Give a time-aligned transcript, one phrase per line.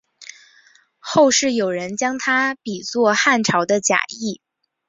[0.97, 4.41] 后世有人将他比作汉朝的贾谊。